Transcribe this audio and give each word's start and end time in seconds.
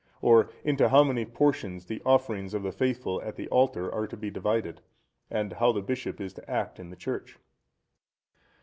or 0.19 0.49
into 0.63 0.89
how 0.89 1.03
many 1.03 1.23
portions 1.25 1.85
the 1.85 2.01
offerings 2.03 2.55
of 2.55 2.63
the 2.63 2.71
faithful 2.71 3.21
at 3.21 3.35
the 3.35 3.47
altar 3.49 3.93
are 3.93 4.07
to 4.07 4.17
be 4.17 4.31
divided? 4.31 4.81
and 5.29 5.53
how 5.53 5.71
the 5.71 5.79
bishop 5.79 6.19
is 6.19 6.33
to 6.33 6.49
act 6.49 6.79
in 6.79 6.89
the 6.89 6.95
Church? 6.95 7.37